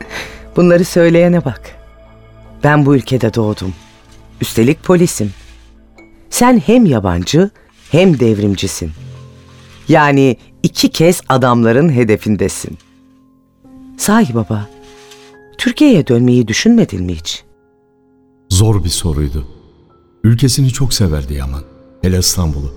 Bunları 0.56 0.84
söyleyene 0.84 1.44
bak. 1.44 1.60
Ben 2.64 2.86
bu 2.86 2.96
ülkede 2.96 3.34
doğdum. 3.34 3.74
Üstelik 4.40 4.84
polisim. 4.84 5.32
Sen 6.30 6.62
hem 6.66 6.86
yabancı 6.86 7.50
hem 7.90 8.20
devrimcisin. 8.20 8.90
Yani 9.88 10.36
iki 10.62 10.88
kez 10.88 11.20
adamların 11.28 11.92
hedefindesin. 11.92 12.78
Sahi 13.98 14.34
baba, 14.34 14.68
Türkiye'ye 15.58 16.06
dönmeyi 16.06 16.48
düşünmedin 16.48 17.04
mi 17.04 17.14
hiç? 17.14 17.44
Zor 18.50 18.84
bir 18.84 18.88
soruydu. 18.88 19.44
Ülkesini 20.24 20.70
çok 20.70 20.94
severdi 20.94 21.34
Yaman. 21.34 21.62
Hele 22.02 22.18
İstanbul'u. 22.18 22.74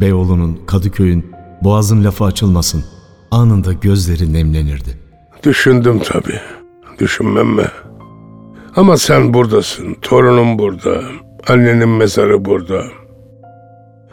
Beyoğlu'nun, 0.00 0.60
Kadıköy'ün, 0.66 1.26
Boğaz'ın 1.64 2.04
lafı 2.04 2.24
açılmasın. 2.24 2.84
Anında 3.30 3.72
gözleri 3.72 4.32
nemlenirdi. 4.32 4.98
Düşündüm 5.42 6.00
tabii. 6.04 6.40
Düşünmem 6.98 7.46
mi? 7.46 7.66
Ama 8.76 8.96
sen 8.96 9.34
buradasın. 9.34 9.96
Torunum 10.02 10.58
burada. 10.58 11.02
Annenin 11.48 11.88
mezarı 11.88 12.44
burada. 12.44 12.84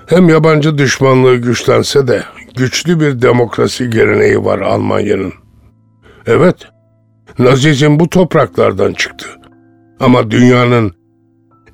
Hem 0.07 0.29
yabancı 0.29 0.77
düşmanlığı 0.77 1.35
güçlense 1.35 2.07
de 2.07 2.23
güçlü 2.57 2.99
bir 2.99 3.21
demokrasi 3.21 3.89
geleneği 3.89 4.45
var 4.45 4.59
Almanya'nın. 4.59 5.33
Evet, 6.27 6.55
Nazizm 7.39 7.99
bu 7.99 8.09
topraklardan 8.09 8.93
çıktı. 8.93 9.27
Ama 9.99 10.31
dünyanın 10.31 10.91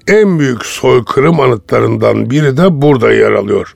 en 0.08 0.40
büyük 0.40 0.66
soykırım 0.66 1.40
anıtlarından 1.40 2.30
biri 2.30 2.58
de 2.58 2.82
burada 2.82 3.14
yer 3.14 3.32
alıyor. 3.32 3.76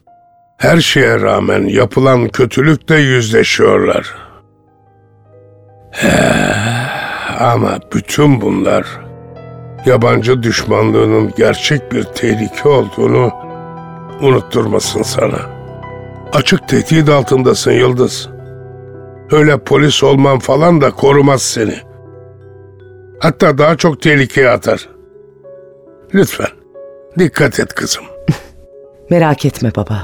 Her 0.57 0.77
şeye 0.77 1.21
rağmen 1.21 1.63
yapılan 1.63 2.27
kötülükle 2.27 2.95
yüzleşiyorlar. 2.95 4.15
Ama 7.39 7.79
bütün 7.93 8.41
bunlar 8.41 8.85
yabancı 9.85 10.43
düşmanlığının 10.43 11.33
gerçek 11.37 11.91
bir 11.91 12.03
tehlike 12.03 12.69
olduğunu 12.69 13.31
unutturmasın 14.21 15.01
sana. 15.01 15.39
Açık 16.33 16.67
tehdit 16.67 17.09
altındasın 17.09 17.71
Yıldız. 17.71 18.29
Öyle 19.31 19.57
polis 19.57 20.03
olman 20.03 20.39
falan 20.39 20.81
da 20.81 20.91
korumaz 20.91 21.41
seni. 21.41 21.75
Hatta 23.19 23.57
daha 23.57 23.77
çok 23.77 24.01
tehlikeye 24.01 24.49
atar. 24.49 24.89
Lütfen 26.13 26.47
dikkat 27.19 27.59
et 27.59 27.73
kızım. 27.73 28.03
Merak 29.09 29.45
etme 29.45 29.71
baba. 29.75 30.01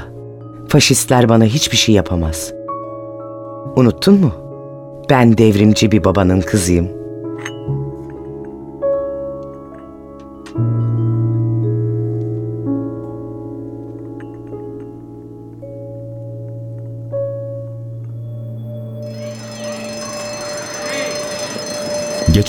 Faşistler 0.68 1.28
bana 1.28 1.44
hiçbir 1.44 1.76
şey 1.76 1.94
yapamaz. 1.94 2.52
Unuttun 3.76 4.14
mu? 4.14 4.32
Ben 5.10 5.38
devrimci 5.38 5.92
bir 5.92 6.04
babanın 6.04 6.40
kızıyım. 6.40 6.99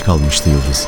Geç 0.02 0.06
kalmıştı 0.06 0.50
Yıldız. 0.50 0.88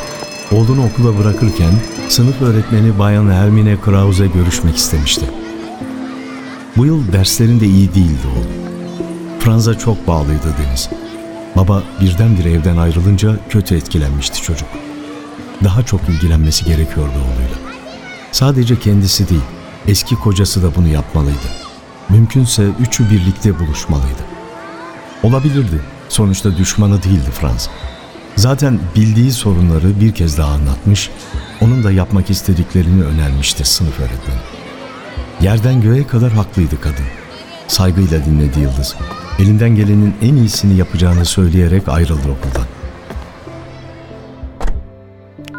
Oğlunu 0.51 0.85
okula 0.85 1.17
bırakırken 1.17 1.73
sınıf 2.09 2.41
öğretmeni 2.41 2.99
Bayan 2.99 3.31
Hermine 3.31 3.81
Krause 3.81 4.27
görüşmek 4.27 4.77
istemişti. 4.77 5.25
Bu 6.77 6.85
yıl 6.85 7.13
derslerinde 7.13 7.65
iyi 7.65 7.95
değildi 7.95 8.27
oğlum. 8.35 8.47
Franz'a 9.39 9.77
çok 9.77 10.07
bağlıydı 10.07 10.55
Deniz. 10.57 10.89
Baba 11.55 11.83
birdenbire 12.01 12.51
evden 12.51 12.77
ayrılınca 12.77 13.35
kötü 13.49 13.75
etkilenmişti 13.75 14.41
çocuk. 14.41 14.67
Daha 15.63 15.85
çok 15.85 16.01
ilgilenmesi 16.09 16.65
gerekiyordu 16.65 17.13
oğluyla. 17.15 17.57
Sadece 18.31 18.79
kendisi 18.79 19.29
değil, 19.29 19.41
eski 19.87 20.15
kocası 20.15 20.63
da 20.63 20.75
bunu 20.75 20.87
yapmalıydı. 20.87 21.47
Mümkünse 22.09 22.67
üçü 22.79 23.09
birlikte 23.09 23.59
buluşmalıydı. 23.59 24.23
Olabilirdi. 25.23 25.81
Sonuçta 26.09 26.57
düşmanı 26.57 27.03
değildi 27.03 27.31
Franz. 27.31 27.69
Zaten 28.35 28.79
bildiği 28.95 29.31
sorunları 29.31 29.99
bir 30.01 30.11
kez 30.11 30.37
daha 30.37 30.51
anlatmış, 30.51 31.09
onun 31.61 31.83
da 31.83 31.91
yapmak 31.91 32.29
istediklerini 32.29 33.03
önermişti 33.03 33.65
sınıf 33.65 33.99
öğretmeni. 33.99 34.39
Yerden 35.41 35.81
göğe 35.81 36.07
kadar 36.07 36.31
haklıydı 36.31 36.81
kadın. 36.81 37.05
Saygıyla 37.67 38.25
dinledi 38.25 38.59
Yıldız. 38.59 38.95
Elinden 39.39 39.75
gelenin 39.75 40.15
en 40.21 40.35
iyisini 40.35 40.77
yapacağını 40.77 41.25
söyleyerek 41.25 41.87
ayrıldı 41.87 42.21
okuldan. 42.21 42.67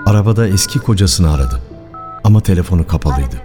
Arabada 0.06 0.48
eski 0.48 0.78
kocasını 0.78 1.34
aradı. 1.34 1.60
Ama 2.24 2.40
telefonu 2.40 2.86
kapalıydı. 2.86 3.36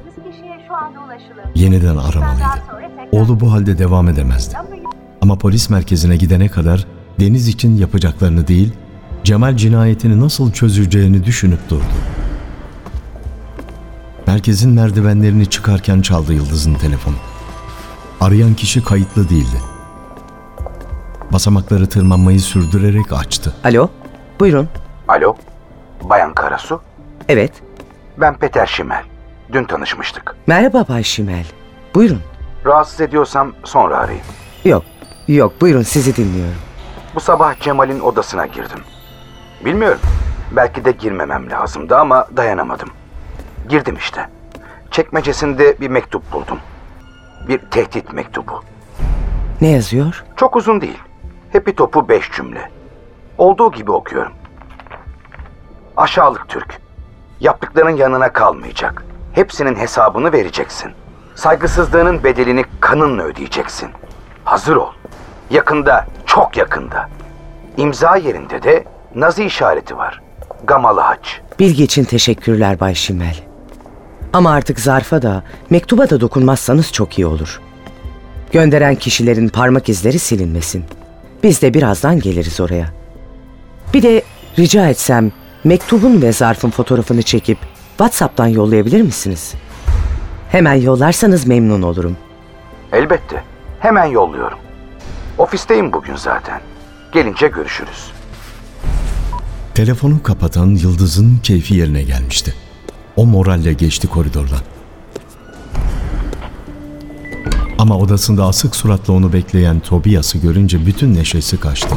Yeniden 1.55 1.97
aramalıydı. 1.97 2.43
Oğlu 3.11 3.39
bu 3.39 3.51
halde 3.51 3.77
devam 3.77 4.09
edemezdi. 4.09 4.55
Ama 5.21 5.37
polis 5.37 5.69
merkezine 5.69 6.15
gidene 6.17 6.47
kadar 6.47 6.85
Deniz 7.19 7.47
için 7.47 7.77
yapacaklarını 7.77 8.47
değil, 8.47 8.73
Cemal 9.29 9.55
cinayetini 9.57 10.19
nasıl 10.21 10.51
çözeceğini 10.51 11.25
düşünüp 11.25 11.69
durdu. 11.69 11.83
Merkezin 14.27 14.71
merdivenlerini 14.71 15.45
çıkarken 15.45 16.01
çaldı 16.01 16.33
Yıldız'ın 16.33 16.73
telefonu. 16.73 17.15
Arayan 18.21 18.53
kişi 18.53 18.83
kayıtlı 18.83 19.29
değildi. 19.29 19.57
Basamakları 21.33 21.89
tırmanmayı 21.89 22.39
sürdürerek 22.39 23.13
açtı. 23.13 23.53
Alo, 23.63 23.89
buyurun. 24.39 24.69
Alo, 25.07 25.35
Bayan 26.03 26.33
Karasu. 26.33 26.81
Evet, 27.27 27.51
Ben 28.17 28.37
Peter 28.37 28.65
Şimel. 28.65 29.03
Dün 29.53 29.63
tanışmıştık. 29.63 30.35
merhaba 30.47 30.85
Bay 30.89 31.03
Şimel. 31.03 31.45
Buyurun. 31.95 32.21
Rahatsız 32.65 33.01
ediyorsam 33.01 33.53
sonra 33.63 33.97
arayayım. 33.97 34.25
Yok, 34.65 34.83
yok 35.27 35.61
buyurun 35.61 35.83
sizi 35.83 36.15
dinliyorum. 36.15 36.59
Bu 37.15 37.19
sabah 37.19 37.59
Cemal'in 37.59 37.99
odasına 37.99 38.45
girdim. 38.45 38.79
Bilmiyorum. 39.65 39.99
Belki 40.51 40.85
de 40.85 40.91
girmemem 40.91 41.51
lazımdı 41.51 41.97
ama 41.97 42.27
dayanamadım. 42.37 42.89
Girdim 43.69 43.95
işte. 43.95 44.29
Çekmecesinde 44.91 45.79
bir 45.79 45.89
mektup 45.89 46.33
buldum. 46.33 46.59
Bir 47.47 47.57
tehdit 47.59 48.13
mektubu. 48.13 48.63
Ne 49.61 49.67
yazıyor? 49.67 50.23
Çok 50.35 50.55
uzun 50.55 50.81
değil. 50.81 50.99
Hepi 51.51 51.75
topu 51.75 52.09
beş 52.09 52.31
cümle. 52.31 52.71
Olduğu 53.37 53.71
gibi 53.71 53.91
okuyorum. 53.91 54.31
Aşağılık 55.97 56.49
Türk. 56.49 56.81
Yaptıkların 57.39 57.95
yanına 57.95 58.33
kalmayacak. 58.33 59.03
Hepsinin 59.33 59.75
hesabını 59.75 60.33
vereceksin. 60.33 60.91
Saygısızlığının 61.35 62.23
bedelini 62.23 62.63
kanınla 62.79 63.23
ödeyeceksin. 63.23 63.89
Hazır 64.43 64.75
ol. 64.75 64.93
Yakında, 65.49 66.05
çok 66.25 66.57
yakında. 66.57 67.09
İmza 67.77 68.15
yerinde 68.15 68.63
de 68.63 68.85
Nazi 69.15 69.43
işareti 69.45 69.97
var. 69.97 70.21
Gamalı 70.63 70.99
haç. 70.99 71.41
Bilgi 71.59 71.83
için 71.83 72.03
teşekkürler 72.03 72.79
Bay 72.79 72.95
Şimel. 72.95 73.35
Ama 74.33 74.51
artık 74.51 74.79
zarfa 74.79 75.21
da, 75.21 75.43
mektuba 75.69 76.09
da 76.09 76.21
dokunmazsanız 76.21 76.91
çok 76.91 77.19
iyi 77.19 77.25
olur. 77.25 77.61
Gönderen 78.51 78.95
kişilerin 78.95 79.49
parmak 79.49 79.89
izleri 79.89 80.19
silinmesin. 80.19 80.85
Biz 81.43 81.61
de 81.61 81.73
birazdan 81.73 82.19
geliriz 82.19 82.59
oraya. 82.59 82.85
Bir 83.93 84.03
de 84.03 84.23
rica 84.59 84.87
etsem 84.87 85.31
mektubun 85.63 86.21
ve 86.21 86.31
zarfın 86.31 86.69
fotoğrafını 86.69 87.21
çekip 87.21 87.57
WhatsApp'tan 87.89 88.47
yollayabilir 88.47 89.01
misiniz? 89.01 89.53
Hemen 90.51 90.73
yollarsanız 90.73 91.47
memnun 91.47 91.81
olurum. 91.81 92.17
Elbette. 92.91 93.43
Hemen 93.79 94.05
yolluyorum. 94.05 94.57
Ofisteyim 95.37 95.93
bugün 95.93 96.15
zaten. 96.15 96.61
Gelince 97.11 97.47
görüşürüz. 97.47 98.11
Telefonu 99.79 100.23
kapatan 100.23 100.67
Yıldız'ın 100.67 101.37
keyfi 101.43 101.75
yerine 101.75 102.03
gelmişti. 102.03 102.53
O 103.15 103.25
moralle 103.25 103.73
geçti 103.73 104.07
koridordan. 104.07 104.59
Ama 107.77 107.97
odasında 107.97 108.45
asık 108.45 108.75
suratla 108.75 109.13
onu 109.13 109.33
bekleyen 109.33 109.79
Tobias'ı 109.79 110.37
görünce 110.37 110.85
bütün 110.85 111.15
neşesi 111.15 111.59
kaçtı. 111.59 111.95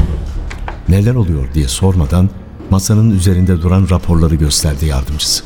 Neler 0.88 1.14
oluyor 1.14 1.54
diye 1.54 1.68
sormadan 1.68 2.30
masanın 2.70 3.10
üzerinde 3.10 3.62
duran 3.62 3.86
raporları 3.90 4.34
gösterdi 4.34 4.86
yardımcısı. 4.86 5.44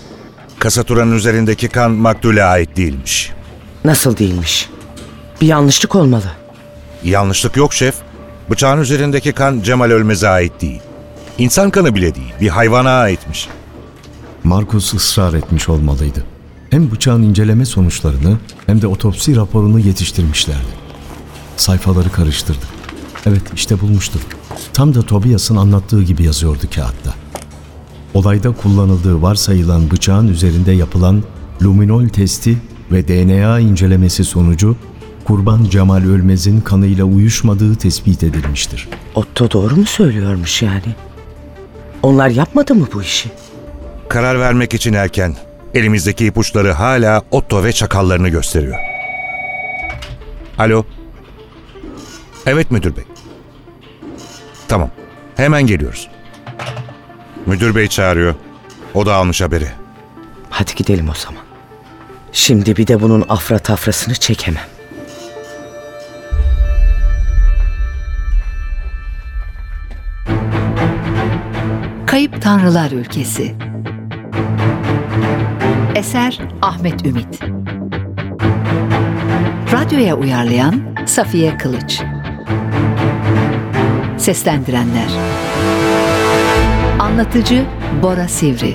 Kasaturanın 0.59 1.15
üzerindeki 1.15 1.69
kan 1.69 1.91
maktule 1.91 2.45
ait 2.45 2.77
değilmiş. 2.77 3.33
Nasıl 3.85 4.17
değilmiş? 4.17 4.71
Bir 5.41 5.47
yanlışlık 5.47 5.95
olmalı. 5.95 6.33
Yanlışlık 7.05 7.57
yok 7.57 7.75
şef. 7.75 7.95
Bıçağın 8.51 8.81
üzerindeki 8.81 9.33
kan 9.33 9.61
Cemal 9.61 9.91
Ölmez'e 9.91 10.29
ait 10.29 10.61
değil. 10.61 10.83
İnsan 11.39 11.71
kanı 11.71 11.95
bile 11.95 12.15
değil, 12.15 12.33
bir 12.41 12.49
hayvana 12.49 12.91
aitmiş. 12.91 13.49
Markus 14.45 14.95
ısrar 14.95 15.35
etmiş 15.35 15.69
olmalıydı. 15.69 16.25
Hem 16.71 16.91
bıçağın 16.91 17.23
inceleme 17.23 17.65
sonuçlarını 17.65 18.39
hem 18.67 18.83
de 18.83 18.87
otopsi 18.87 19.37
raporunu 19.37 19.81
yetiştirmişlerdi. 19.81 20.87
Sayfaları 21.57 22.11
karıştırdı. 22.13 22.67
Evet 23.27 23.43
işte 23.55 23.81
bulmuştu. 23.81 24.19
Tam 24.73 24.95
da 24.95 25.03
Tobias'ın 25.03 25.57
anlattığı 25.57 26.03
gibi 26.03 26.25
yazıyordu 26.25 26.65
kağıtta. 26.75 27.15
Olayda 28.15 28.53
kullanıldığı 28.53 29.23
varsayılan 29.23 29.91
bıçağın 29.91 30.29
üzerinde 30.29 30.73
yapılan 30.73 31.23
luminol 31.63 32.09
testi 32.09 32.59
ve 32.93 33.09
DNA 33.09 33.61
incelemesi 33.61 34.25
sonucu 34.25 34.77
kurban 35.25 35.65
Cemal 35.65 36.05
Ölmez'in 36.05 36.61
kanıyla 36.61 37.05
uyuşmadığı 37.05 37.75
tespit 37.75 38.23
edilmiştir. 38.23 38.89
Otto 39.15 39.51
doğru 39.51 39.77
mu 39.77 39.87
söylüyormuş 39.87 40.63
yani? 40.63 40.95
Onlar 42.07 42.29
yapmadı 42.29 42.75
mı 42.75 42.89
bu 42.95 43.03
işi? 43.03 43.31
Karar 44.09 44.41
vermek 44.41 44.75
için 44.75 44.93
erken. 44.93 45.37
Elimizdeki 45.75 46.27
ipuçları 46.27 46.73
hala 46.73 47.23
Otto 47.31 47.65
ve 47.65 47.73
çakallarını 47.73 48.29
gösteriyor. 48.29 48.77
Alo. 50.59 50.85
Evet 52.47 52.71
müdür 52.71 52.97
bey. 52.97 53.05
Tamam. 54.69 54.91
Hemen 55.37 55.67
geliyoruz. 55.67 56.09
Müdür 57.47 57.75
bey 57.75 57.89
çağırıyor. 57.89 58.35
O 58.95 59.07
da 59.07 59.15
almış 59.15 59.41
haberi. 59.41 59.69
Hadi 60.51 60.75
gidelim 60.75 61.09
o 61.09 61.15
zaman. 61.15 61.43
Şimdi 62.33 62.77
bir 62.77 62.87
de 62.87 63.01
bunun 63.01 63.25
afra 63.29 63.59
tafrasını 63.59 64.15
çekemem. 64.15 64.76
Kayıp 72.17 72.43
Tanrılar 72.43 72.91
Ülkesi. 72.91 73.55
Eser 75.95 76.39
Ahmet 76.63 77.07
Ümit. 77.07 77.43
Radyoya 79.73 80.17
uyarlayan 80.17 80.97
Safiye 81.07 81.57
Kılıç. 81.57 82.03
Seslendirenler. 84.19 85.09
Anlatıcı 86.99 87.65
Bora 88.03 88.29
Sivri. 88.29 88.75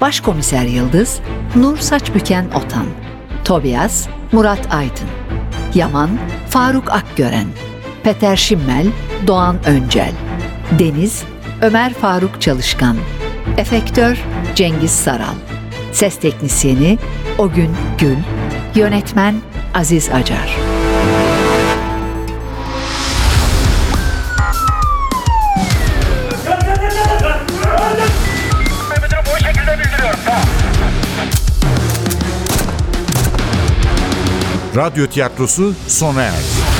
Başkomiser 0.00 0.64
Yıldız 0.64 1.20
Nur 1.56 1.78
Saçbüken 1.78 2.46
Otan. 2.54 2.86
Tobias 3.44 4.08
Murat 4.32 4.74
Aydın. 4.74 5.08
Yaman 5.74 6.10
Faruk 6.48 6.90
Akgören. 6.90 7.46
Peter 8.02 8.36
Şimmel 8.36 8.86
Doğan 9.26 9.56
Öncel. 9.66 10.12
Deniz 10.78 11.24
Ömer 11.62 11.94
Faruk 11.94 12.42
Çalışkan 12.42 12.96
Efektör 13.56 14.18
Cengiz 14.54 14.90
Saral 14.90 15.34
Ses 15.92 16.20
Teknisyeni 16.20 16.98
Ogün 17.38 17.76
Gül 17.98 18.16
Yönetmen 18.74 19.34
Aziz 19.74 20.08
Acar 20.08 20.56
Radyo 34.76 35.06
tiyatrosu 35.06 35.74
sona 35.86 36.22
erdi. 36.22 36.79